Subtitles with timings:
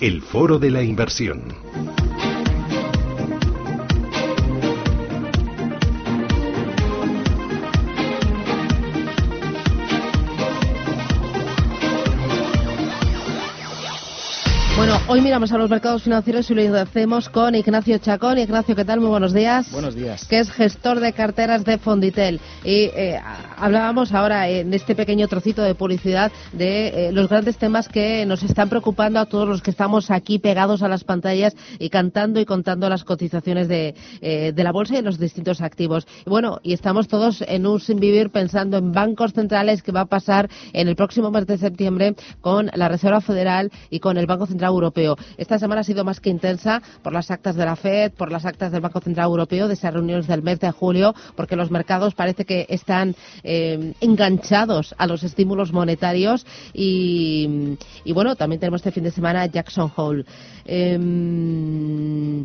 [0.00, 1.69] El foro de la inversión.
[15.10, 18.38] Hoy miramos a los mercados financieros y lo hacemos con Ignacio Chacón.
[18.38, 19.00] Ignacio, ¿qué tal?
[19.00, 19.72] Muy buenos días.
[19.72, 20.24] Buenos días.
[20.26, 22.40] Que es gestor de carteras de Fonditel.
[22.62, 23.20] Y eh,
[23.56, 28.44] hablábamos ahora en este pequeño trocito de publicidad de eh, los grandes temas que nos
[28.44, 32.44] están preocupando a todos los que estamos aquí pegados a las pantallas y cantando y
[32.44, 36.06] contando las cotizaciones de, eh, de la bolsa y los distintos activos.
[36.24, 40.02] Y bueno, y estamos todos en un sin vivir pensando en bancos centrales que va
[40.02, 44.26] a pasar en el próximo mes de septiembre con la Reserva Federal y con el
[44.26, 44.99] Banco Central Europeo.
[45.36, 48.44] Esta semana ha sido más que intensa por las actas de la FED, por las
[48.44, 52.14] actas del Banco Central Europeo, de esas reuniones del mes de julio, porque los mercados
[52.14, 57.76] parece que están eh, enganchados a los estímulos monetarios y,
[58.12, 60.24] bueno, también tenemos este fin de semana Jackson Hole.
[60.64, 62.44] Em,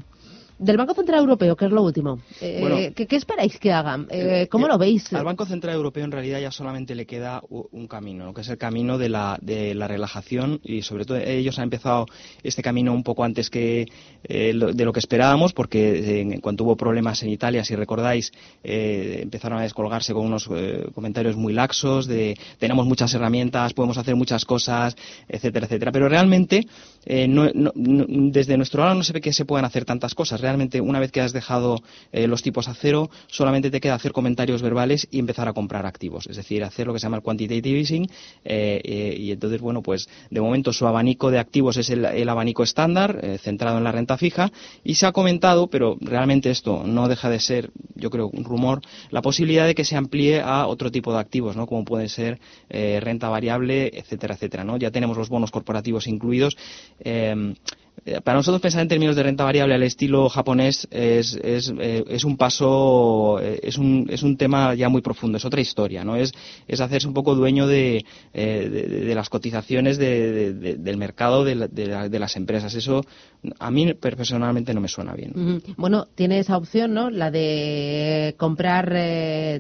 [0.58, 4.08] del Banco Central Europeo, que es lo último, eh, ¿qué, esperáis que hagan?
[4.10, 5.12] Eh, ¿Cómo lo veis?
[5.12, 8.58] Al Banco Central Europeo en realidad ya solamente le queda un camino, que es el
[8.58, 12.06] camino de la, de la relajación y sobre todo ellos han empezado
[12.42, 13.86] este camino un poco antes que
[14.24, 18.32] eh, de lo que esperábamos porque en cuanto hubo problemas en Italia, si recordáis,
[18.64, 20.50] empezaron a descolgarse con unos
[20.94, 24.96] comentarios muy laxos de tenemos muchas herramientas, podemos hacer muchas cosas,
[25.28, 25.92] etcétera, etcétera.
[25.92, 26.66] Pero realmente
[27.06, 31.12] desde nuestro lado no se ve que se puedan hacer tantas cosas realmente una vez
[31.12, 35.18] que has dejado eh, los tipos a cero, solamente te queda hacer comentarios verbales y
[35.18, 38.04] empezar a comprar activos, es decir, hacer lo que se llama el quantitative easing
[38.44, 42.62] eh, eh, y entonces, bueno, pues de momento su abanico de activos es el, abanico
[42.62, 44.52] estándar, centrado en la renta fija
[44.84, 48.82] y se ha comentado, pero realmente esto no deja de ser, yo creo, un rumor,
[49.10, 51.66] la posibilidad de que se amplíe a otro tipo de activos, ¿no?
[51.66, 52.40] Como puede ser
[52.70, 54.78] renta variable, etcétera, etcétera, ¿no?
[54.78, 56.56] Ya tenemos los bonos corporativos incluidos.
[57.00, 57.56] Eh,
[58.24, 62.38] para nosotros pensar en términos de renta variable al estilo japonés es, es, eh, un
[62.38, 66.16] paso, eh, es, un, es un tema ya muy profundo, es otra historia, ¿no?
[66.16, 66.34] Es,
[66.80, 72.76] hacerse un poco dueño de, de, las cotizaciones del mercado de, de, las empresas.
[72.76, 73.02] Eso
[73.60, 75.64] a mí personalmente no me suena bien.
[75.78, 77.10] Bueno, tiene esa opción, ¿no?
[77.10, 78.92] La de comprar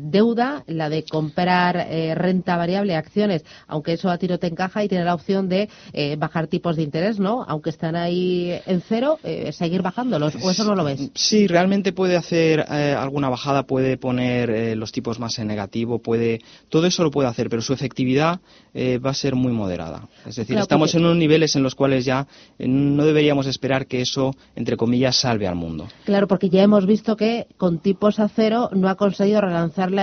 [0.02, 5.06] deuda, la de comprar renta variable, acciones, aunque eso a tiro te encaja y tiene
[5.06, 5.70] la opción de
[6.18, 7.44] bajar tipos de interés, ¿no?
[7.48, 8.25] Aunque están ahí
[8.66, 11.12] en cero, eh, seguir bajándolos, o eso no lo ves?
[11.14, 16.00] Sí, realmente puede hacer eh, alguna bajada, puede poner eh, los tipos más en negativo,
[16.00, 18.40] puede, todo eso lo puede hacer, pero su efectividad
[18.76, 20.10] va a ser muy moderada.
[20.26, 22.28] Es decir, estamos en unos niveles en los cuales ya
[22.60, 25.88] no deberíamos esperar que eso, entre comillas, salve al mundo.
[26.04, 29.94] Claro, porque ya hemos visto que con tipos a cero no ha conseguido relanzar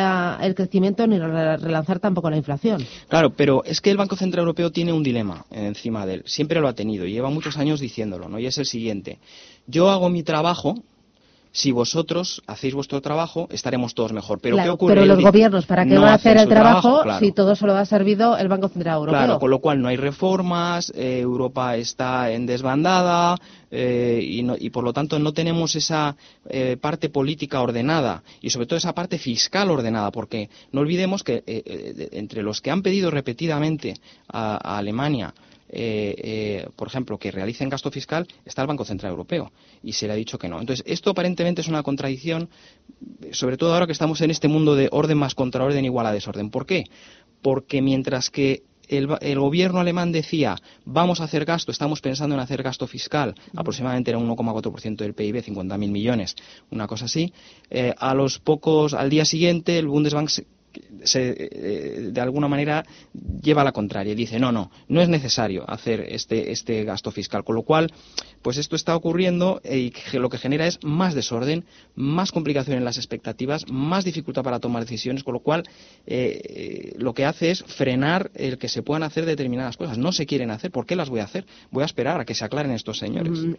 [0.40, 2.82] el crecimiento ni relanzar tampoco la inflación.
[3.08, 6.22] Claro, pero es que el Banco Central Europeo tiene un dilema encima de él.
[6.24, 8.38] Siempre lo ha tenido y lleva muchos años diciendo ¿no?
[8.38, 9.18] Y es el siguiente.
[9.66, 10.74] Yo hago mi trabajo,
[11.52, 14.40] si vosotros hacéis vuestro trabajo, estaremos todos mejor.
[14.40, 14.94] Pero ¿qué ocurre?
[14.94, 18.38] Pero los gobiernos, ¿para qué van a hacer el trabajo, si todo solo ha servido
[18.38, 19.20] el Banco Central Europeo?
[19.20, 23.36] Claro, con lo cual no hay reformas, eh, Europa está en desbandada
[23.70, 26.16] eh, y, por lo tanto no tenemos esa
[26.48, 31.42] eh, parte política ordenada y sobre todo esa parte fiscal ordenada, porque no olvidemos que
[32.12, 33.94] entre los que han pedido repetidamente
[34.28, 35.34] a Alemania
[35.74, 39.52] eh, eh, por ejemplo, que realicen gasto fiscal, está el Banco Central Europeo
[39.82, 40.60] y se le ha dicho que no.
[40.60, 42.50] Entonces, esto aparentemente es una contradicción,
[43.32, 46.12] sobre todo ahora que estamos en este mundo de orden más contra orden igual a
[46.12, 46.50] desorden.
[46.50, 46.84] ¿Por qué?
[47.40, 52.62] Porque mientras que el, gobierno alemán decía vamos a hacer gasto, estamos pensando en hacer
[52.62, 56.36] gasto fiscal, aproximadamente era un 1,4% del PIB, 50.000 millones,
[56.70, 57.32] una cosa así.
[57.70, 60.28] Eh, a los pocos, al día siguiente, el Bundesbank
[60.72, 62.84] de alguna manera
[63.42, 64.14] lleva a la contraria.
[64.14, 67.44] Dice, no, no, no es necesario hacer este, este gasto fiscal.
[67.44, 67.92] Con lo cual,
[68.42, 71.64] pues esto está ocurriendo y lo que genera es más desorden,
[71.94, 75.64] más complicación en las expectativas, más dificultad para tomar decisiones, con lo cual
[76.96, 79.98] lo que hace es frenar el que se puedan hacer determinadas cosas.
[79.98, 80.70] No se quieren hacer.
[80.70, 81.46] ¿Por qué las voy a hacer?
[81.70, 83.32] Voy a esperar a que se aclaren estos señores.
[83.32, 83.54] Mm,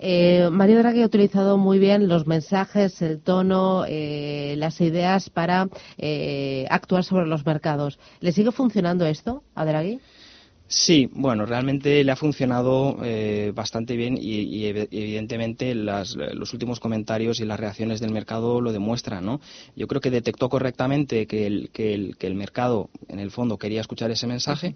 [0.83, 7.02] Draghi ha utilizado muy bien los mensajes, el tono, eh, las ideas para eh, actuar
[7.03, 7.99] sobre los mercados.
[8.19, 9.99] ¿Le sigue funcionando esto a Draghi?
[10.75, 17.45] Sí, bueno, realmente le ha funcionado eh, bastante bien y, evidentemente los últimos comentarios y
[17.45, 19.39] las reacciones del mercado lo demuestran, ¿no?
[19.75, 23.59] Yo creo que detectó correctamente que el, que el, que el mercado, en el fondo,
[23.59, 24.75] quería escuchar ese mensaje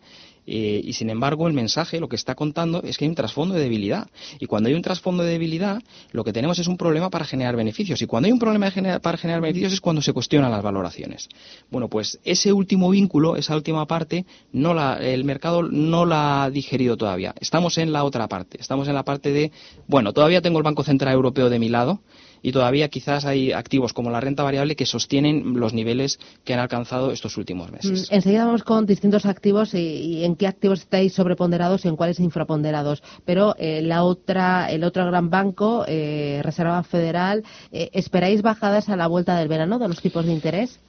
[0.49, 3.53] eh, y sin embargo, el mensaje lo que está contando es que hay un trasfondo
[3.53, 4.07] de debilidad.
[4.39, 5.83] Y cuando hay un trasfondo de debilidad,
[6.13, 8.01] lo que tenemos es un problema para generar beneficios.
[8.01, 8.71] Y cuando hay un problema
[9.01, 11.27] para generar beneficios es cuando se cuestionan las valoraciones.
[11.69, 16.49] Bueno, pues ese último vínculo, esa última parte, no la, el mercado no la ha
[16.49, 17.33] digerido todavía.
[17.39, 18.57] Estamos en la otra parte.
[18.59, 19.51] Estamos en la parte de,
[19.87, 22.01] bueno, todavía tengo el Banco Central Europeo de mi lado
[22.41, 26.59] y todavía quizás hay activos como la renta variable que sostienen los niveles que han
[26.59, 28.09] alcanzado estos últimos meses.
[28.09, 32.19] Mm, enseguida vamos con distintos activos y, en qué activos estáis sobreponderados y en cuáles
[32.19, 33.03] infraponderados.
[33.25, 38.95] Pero eh, la otra, el otro gran banco, eh, Reserva Federal, eh, ¿esperáis bajadas a
[38.95, 40.79] la vuelta del verano de los tipos de interés?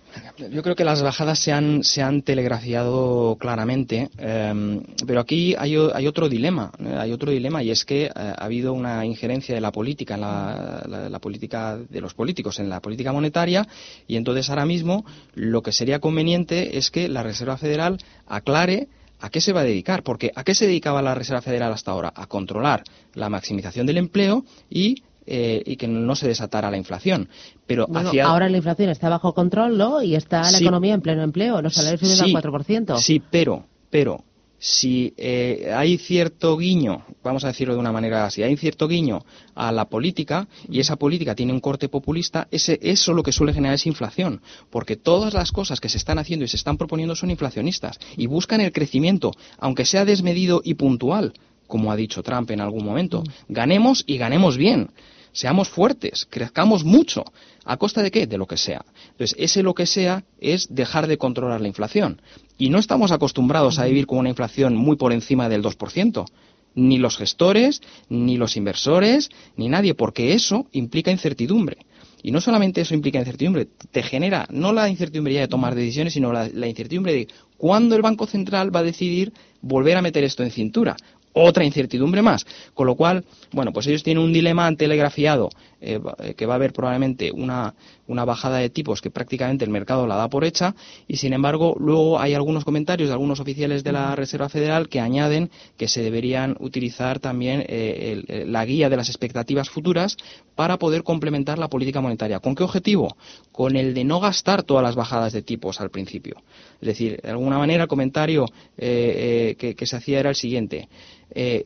[0.50, 5.76] Yo creo que las bajadas se han, se han telegrafiado claramente, em, pero aquí hay,
[5.76, 9.60] hay, otro dilema, hay otro dilema y es que eh, ha habido una injerencia de
[9.60, 13.66] la política, la, política de los políticos, en la política monetaria
[14.06, 18.88] y entonces ahora mismo lo que sería conveniente es que la Reserva Federal aclare
[19.20, 20.04] ¿A qué se va a dedicar?
[20.04, 22.12] Porque ¿a qué se dedicaba la Reserva Federal hasta ahora?
[22.14, 22.84] A controlar
[23.14, 27.28] la maximización del empleo y eh, y que no se desatara la inflación.
[27.66, 27.86] Pero
[28.24, 30.02] ahora la inflación está bajo control, ¿no?
[30.02, 32.98] Y está la economía en pleno empleo, los salarios suben al 4%.
[32.98, 34.24] Sí, pero, pero
[34.58, 39.22] si eh, hay cierto guiño, vamos a decirlo de una manera así, hay cierto guiño
[39.54, 43.52] a la política y esa política tiene un corte populista, ese, eso lo que suele
[43.52, 44.40] generar es inflación,
[44.70, 48.26] porque todas las cosas que se están haciendo y se están proponiendo son inflacionistas y
[48.26, 51.34] buscan el crecimiento, aunque sea desmedido y puntual,
[51.66, 53.22] como ha dicho Trump en algún momento.
[53.48, 54.90] Ganemos y ganemos bien
[55.32, 57.24] seamos fuertes, crezcamos mucho.
[57.64, 58.26] ¿A costa de qué?
[58.26, 58.84] De lo que sea.
[59.10, 62.22] Entonces, ese lo que sea es dejar de controlar la inflación.
[62.56, 66.26] Y no estamos acostumbrados a vivir con una inflación muy por encima del 2%.
[66.74, 71.78] Ni los gestores, ni los inversores, ni nadie, porque eso implica incertidumbre.
[72.22, 76.14] Y no solamente eso implica incertidumbre, te genera no la incertidumbre ya de tomar decisiones,
[76.14, 80.24] sino la, la, incertidumbre de cuándo el Banco Central va a decidir volver a meter
[80.24, 80.96] esto en cintura
[81.40, 82.46] otra incertidumbre más.
[82.74, 86.56] Con lo cual, bueno, pues ellos tienen un dilema telegrafiado eh, eh, que va a
[86.56, 87.72] haber probablemente una,
[88.08, 90.74] una bajada de tipos que prácticamente el mercado la da por hecha
[91.06, 94.98] y sin embargo luego hay algunos comentarios de algunos oficiales de la Reserva Federal que
[94.98, 100.16] añaden que se deberían utilizar también eh, la guía de las expectativas futuras
[100.56, 102.40] para poder complementar la política monetaria.
[102.40, 103.16] ¿Con qué objetivo?
[103.52, 106.42] Con el de no gastar todas las bajadas de tipos al principio.
[106.80, 108.46] Es decir, de alguna manera el comentario
[108.76, 110.88] que, se hacía era el siguiente.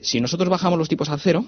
[0.02, 1.46] si nosotros bajamos los tipos al cero,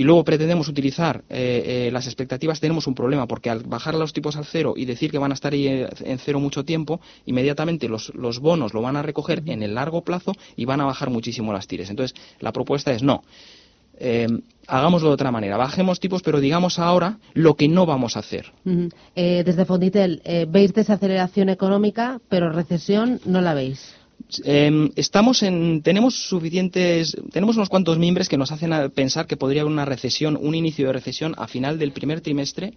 [0.00, 4.14] y luego pretendemos utilizar eh, eh, las expectativas, tenemos un problema, porque al bajar los
[4.14, 7.02] tipos al cero y decir que van a estar ahí eh, en cero mucho tiempo,
[7.26, 10.86] inmediatamente los, los bonos lo van a recoger en el largo plazo y van a
[10.86, 11.90] bajar muchísimo las tires.
[11.90, 13.22] Entonces, la propuesta es no.
[14.66, 18.54] hagámoslo de otra manera, bajemos tipos, pero digamos ahora lo que no vamos a hacer.
[18.64, 23.99] desde Fonditel, veis desaceleración económica, pero recesión no la veis.
[24.44, 29.62] Em, estamos en, tenemos suficientes, tenemos unos cuantos miembros que nos hacen pensar que podría
[29.62, 32.74] haber una recesión, un inicio de recesión a final del primer trimestre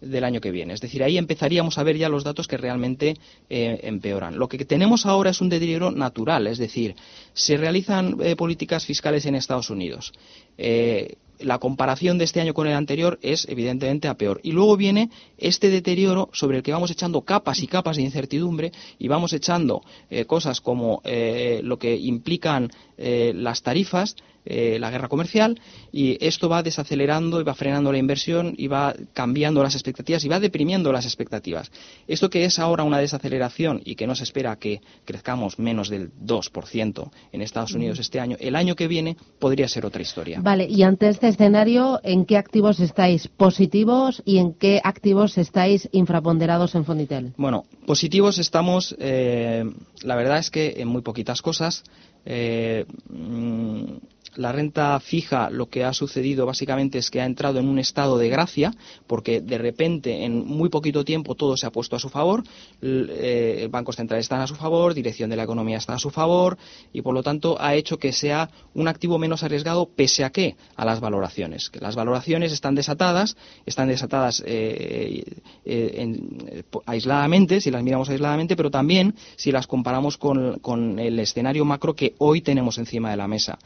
[0.00, 0.74] del año que viene.
[0.74, 3.16] Es decir, ahí empezaríamos a ver ya los datos que realmente
[3.48, 4.38] eh, empeoran.
[4.38, 6.94] Lo que tenemos ahora es un deterioro natural, es decir,
[7.34, 10.12] se realizan eh, políticas fiscales en Estados Unidos.
[10.56, 14.40] Eh, la comparación de este año con el anterior es evidentemente a peor.
[14.42, 18.72] Y luego viene este deterioro sobre el que vamos echando capas y capas de incertidumbre
[18.98, 25.08] y vamos echando eh, cosas como eh, lo que implican eh, las tarifas, la guerra
[25.08, 25.60] comercial,
[25.92, 30.28] y esto va desacelerando y va frenando la inversión y va cambiando las expectativas y
[30.28, 31.70] va deprimiendo las expectativas.
[32.08, 36.10] Esto que es ahora una desaceleración y que no se espera que crezcamos menos del
[36.12, 40.40] 2% en Estados Unidos este año, el año que viene podría ser otra historia.
[40.40, 45.88] Vale, y ante este escenario, ¿en qué activos estáis positivos y en qué activos estáis
[45.92, 47.32] infraponderados en Fonditel?
[47.36, 49.64] Bueno, positivos estamos, eh,
[50.02, 51.84] la verdad es que en muy poquitas cosas.
[52.26, 53.96] Eh, mm,
[54.36, 58.18] la renta fija lo que ha sucedido básicamente es que ha entrado en un estado
[58.18, 58.72] de gracia
[59.06, 62.42] porque de repente en muy poquito tiempo todo se ha puesto a su favor,
[62.82, 66.56] eh, bancos centrales están a su favor, dirección de la economía está a su favor
[66.92, 70.56] y por lo tanto ha hecho que sea un activo menos arriesgado pese a qué?
[70.76, 71.70] A las valoraciones.
[71.80, 75.24] Las valoraciones están desatadas, están desatadas eh,
[75.64, 81.94] eh, aisladamente, si las miramos aisladamente, pero también si las comparamos con, el escenario macro
[81.94, 83.58] que hoy tenemos encima de la mesa.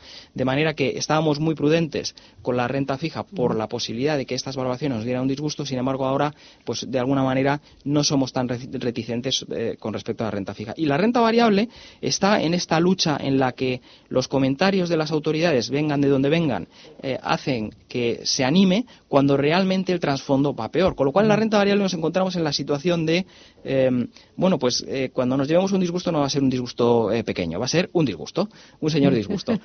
[0.55, 4.55] Manera que estábamos muy prudentes con la renta fija por la posibilidad de que estas
[4.55, 6.33] valoraciones nos dieran un disgusto, sin embargo ahora,
[6.65, 10.73] pues de alguna manera no somos tan reticentes eh, con respecto a la renta fija.
[10.77, 11.69] Y la renta variable
[12.01, 16.29] está en esta lucha en la que los comentarios de las autoridades, vengan de donde
[16.29, 16.69] vengan,
[17.03, 20.95] eh, hacen que se anime cuando realmente el trasfondo va peor.
[20.95, 23.27] Con lo cual en la renta variable nos encontramos en la situación de,
[23.65, 27.11] em, bueno, pues eh, cuando nos llevamos un disgusto no va a ser un disgusto
[27.25, 28.49] pequeño, va a ser un disgusto,
[28.81, 29.59] un señor disgusto.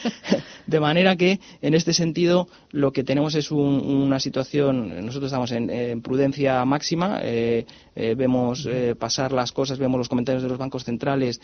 [0.66, 6.00] de manera que, en este sentido, lo que tenemos es una situación, nosotros estamos en,
[6.02, 10.84] prudencia máxima, eh, eh, vemos eh, pasar las cosas, vemos los comentarios de los bancos
[10.84, 11.40] centrales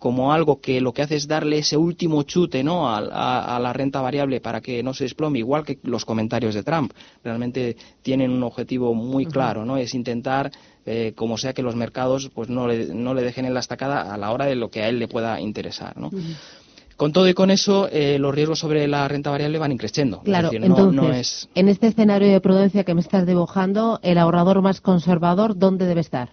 [0.00, 2.92] como algo que lo que hace es darle ese último chute ¿no?
[2.92, 6.92] a, la renta variable para que no se desplome, igual que los comentarios de Trump.
[7.22, 9.76] Realmente tienen un objetivo muy claro, ¿no?
[9.76, 10.50] es intentar
[11.14, 14.16] como sea que los mercados pues no le, no le dejen en la estacada a
[14.16, 15.96] la hora de lo que a él le pueda interesar.
[15.96, 16.10] ¿no?
[17.00, 20.20] Con todo y con eso, eh, los riesgos sobre la renta variable van increciendo.
[20.20, 25.56] Claro, entonces, en este escenario de prudencia que me estás dibujando, el ahorrador más conservador,
[25.56, 26.28] ¿dónde debe estar?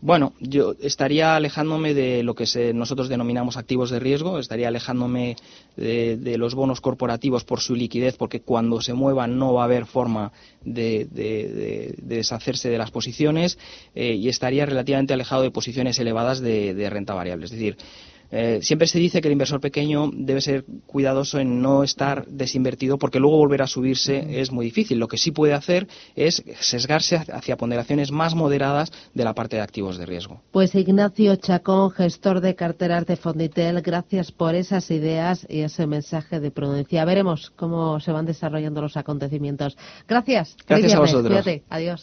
[0.00, 5.34] Bueno, yo estaría alejándome de lo que nosotros denominamos activos de riesgo, estaría alejándome
[5.76, 9.86] de, los bonos corporativos por su liquidez, porque cuando se muevan no va a haber
[9.86, 10.30] forma
[10.64, 13.58] de, deshacerse de las posiciones
[13.96, 17.46] eh, y estaría relativamente alejado de posiciones elevadas de, renta variable.
[17.46, 17.76] Es decir,
[18.30, 22.98] eh, siempre se dice que el inversor pequeño debe ser cuidadoso en no estar desinvertido
[22.98, 24.98] porque luego volver a subirse es muy difícil.
[24.98, 29.62] Lo que sí puede hacer es sesgarse hacia ponderaciones más moderadas de la parte de
[29.62, 30.42] activos de riesgo.
[30.52, 36.40] Pues Ignacio Chacón, gestor de carteras de Fonditel, gracias por esas ideas y ese mensaje
[36.40, 37.04] de prudencia.
[37.04, 39.76] Veremos cómo se van desarrollando los acontecimientos.
[40.06, 40.56] Gracias.
[40.66, 41.46] Gracias a vosotros.
[41.70, 41.96] Adiós.